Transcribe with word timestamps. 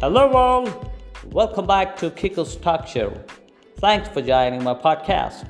Hello, 0.00 0.32
all. 0.32 0.66
Welcome 1.26 1.66
back 1.66 1.94
to 1.98 2.10
Kiko's 2.10 2.56
Talk 2.56 2.86
Show. 2.86 3.12
Thanks 3.80 4.08
for 4.08 4.22
joining 4.22 4.64
my 4.64 4.72
podcast. 4.72 5.46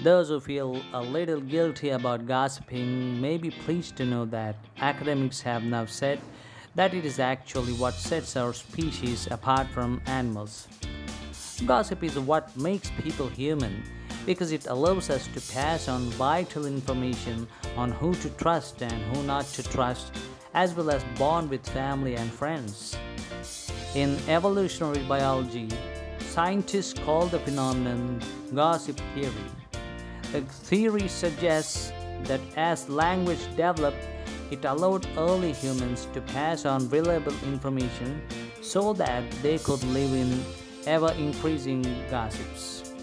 Those 0.00 0.28
who 0.28 0.38
feel 0.38 0.80
a 0.92 1.02
little 1.02 1.40
guilty 1.40 1.90
about 1.90 2.28
gossiping 2.28 3.20
may 3.20 3.38
be 3.38 3.50
pleased 3.50 3.96
to 3.96 4.04
know 4.04 4.24
that 4.26 4.54
academics 4.78 5.40
have 5.40 5.64
now 5.64 5.84
said 5.84 6.20
that 6.76 6.94
it 6.94 7.04
is 7.04 7.18
actually 7.18 7.72
what 7.72 7.94
sets 7.94 8.36
our 8.36 8.52
species 8.52 9.26
apart 9.32 9.66
from 9.66 10.00
animals. 10.06 10.68
Gossip 11.66 12.04
is 12.04 12.16
what 12.20 12.56
makes 12.56 12.88
people 13.02 13.26
human 13.26 13.82
because 14.26 14.52
it 14.52 14.66
allows 14.66 15.10
us 15.10 15.28
to 15.28 15.40
pass 15.52 15.88
on 15.88 16.02
vital 16.10 16.66
information 16.66 17.46
on 17.76 17.90
who 17.92 18.14
to 18.16 18.30
trust 18.30 18.82
and 18.82 18.92
who 19.14 19.22
not 19.22 19.46
to 19.46 19.62
trust, 19.62 20.12
as 20.54 20.74
well 20.74 20.90
as 20.90 21.04
bond 21.18 21.50
with 21.50 21.68
family 21.70 22.16
and 22.16 22.32
friends. 22.32 22.96
In 23.94 24.18
evolutionary 24.28 25.04
biology, 25.04 25.68
scientists 26.20 26.98
call 27.04 27.26
the 27.26 27.38
phenomenon 27.38 28.20
gossip 28.54 29.00
theory. 29.14 29.50
The 30.32 30.40
theory 30.40 31.08
suggests 31.08 31.92
that 32.24 32.40
as 32.56 32.88
language 32.88 33.44
developed, 33.56 34.08
it 34.50 34.64
allowed 34.64 35.06
early 35.16 35.52
humans 35.52 36.08
to 36.12 36.20
pass 36.20 36.64
on 36.64 36.88
reliable 36.88 37.34
information 37.44 38.22
so 38.62 38.92
that 38.94 39.30
they 39.42 39.58
could 39.58 39.82
live 39.84 40.12
in 40.12 40.42
ever 40.86 41.12
increasing 41.12 41.82
gossips. 42.10 42.93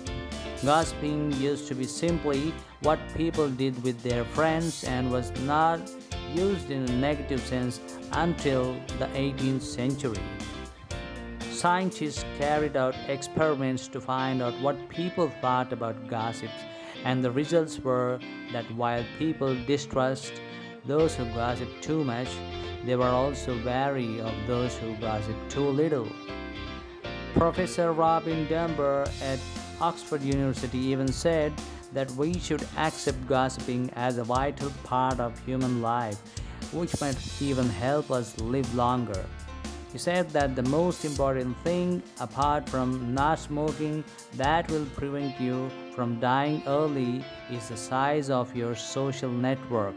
Gossiping 0.63 1.31
used 1.41 1.67
to 1.69 1.75
be 1.75 1.85
simply 1.85 2.53
what 2.81 2.99
people 3.15 3.49
did 3.49 3.81
with 3.83 3.99
their 4.03 4.23
friends 4.23 4.83
and 4.83 5.11
was 5.11 5.31
not 5.41 5.79
used 6.35 6.69
in 6.69 6.83
a 6.83 6.95
negative 6.97 7.41
sense 7.41 7.81
until 8.11 8.73
the 8.99 9.07
18th 9.07 9.63
century. 9.63 10.21
Scientists 11.51 12.23
carried 12.37 12.77
out 12.77 12.95
experiments 13.07 13.87
to 13.87 13.99
find 13.99 14.41
out 14.41 14.53
what 14.61 14.87
people 14.89 15.31
thought 15.41 15.73
about 15.73 16.07
gossips, 16.07 16.61
and 17.05 17.23
the 17.23 17.31
results 17.31 17.79
were 17.79 18.19
that 18.51 18.65
while 18.75 19.03
people 19.17 19.55
distrust 19.65 20.33
those 20.85 21.15
who 21.15 21.25
gossip 21.33 21.69
too 21.81 22.03
much, 22.03 22.29
they 22.85 22.95
were 22.95 23.09
also 23.09 23.57
wary 23.63 24.19
of 24.21 24.33
those 24.45 24.77
who 24.77 24.95
gossip 24.97 25.35
too 25.49 25.69
little. 25.69 26.07
Professor 27.33 27.93
Robin 27.93 28.47
Dunbar 28.47 29.05
at 29.21 29.39
Oxford 29.81 30.21
University 30.21 30.77
even 30.77 31.11
said 31.11 31.51
that 31.93 32.09
we 32.11 32.37
should 32.39 32.65
accept 32.77 33.27
gossiping 33.27 33.89
as 33.95 34.17
a 34.17 34.23
vital 34.23 34.71
part 34.83 35.19
of 35.19 35.37
human 35.45 35.81
life, 35.81 36.19
which 36.71 36.99
might 37.01 37.17
even 37.41 37.67
help 37.67 38.11
us 38.11 38.37
live 38.39 38.73
longer. 38.75 39.25
He 39.91 39.97
said 39.97 40.29
that 40.29 40.55
the 40.55 40.63
most 40.63 41.03
important 41.03 41.57
thing, 41.63 42.01
apart 42.19 42.69
from 42.69 43.13
not 43.13 43.39
smoking, 43.39 44.05
that 44.37 44.69
will 44.71 44.85
prevent 44.95 45.39
you 45.41 45.69
from 45.93 46.19
dying 46.19 46.63
early 46.65 47.25
is 47.51 47.67
the 47.67 47.75
size 47.75 48.29
of 48.29 48.55
your 48.55 48.75
social 48.75 49.29
network. 49.29 49.95